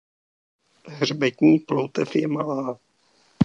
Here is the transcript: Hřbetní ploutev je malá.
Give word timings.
Hřbetní 0.85 1.59
ploutev 1.59 2.15
je 2.15 2.27
malá. 2.27 2.79